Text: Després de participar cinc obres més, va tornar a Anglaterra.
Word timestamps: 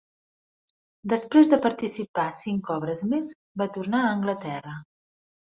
Després 1.11 1.51
de 1.51 1.59
participar 1.65 2.25
cinc 2.39 2.71
obres 2.79 3.05
més, 3.13 3.29
va 3.63 3.71
tornar 3.79 4.03
a 4.07 4.11
Anglaterra. 4.17 4.77